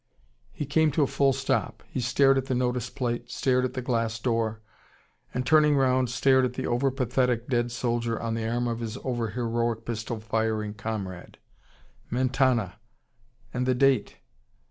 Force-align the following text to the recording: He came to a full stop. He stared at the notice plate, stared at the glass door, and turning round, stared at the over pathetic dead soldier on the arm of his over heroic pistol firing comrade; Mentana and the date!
He 0.51 0.65
came 0.65 0.89
to 0.93 1.03
a 1.03 1.05
full 1.05 1.31
stop. 1.31 1.83
He 1.87 1.99
stared 2.01 2.35
at 2.39 2.47
the 2.47 2.55
notice 2.55 2.89
plate, 2.89 3.29
stared 3.29 3.65
at 3.65 3.75
the 3.75 3.83
glass 3.83 4.17
door, 4.17 4.59
and 5.31 5.45
turning 5.45 5.75
round, 5.75 6.09
stared 6.09 6.43
at 6.43 6.53
the 6.53 6.65
over 6.65 6.89
pathetic 6.89 7.47
dead 7.47 7.69
soldier 7.69 8.19
on 8.19 8.33
the 8.33 8.49
arm 8.49 8.67
of 8.67 8.79
his 8.79 8.97
over 9.03 9.27
heroic 9.27 9.85
pistol 9.85 10.19
firing 10.19 10.73
comrade; 10.73 11.37
Mentana 12.09 12.79
and 13.53 13.67
the 13.67 13.75
date! 13.75 14.15